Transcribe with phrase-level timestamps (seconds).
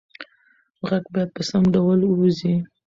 [0.87, 2.55] غږ باید په سم ډول ووځي.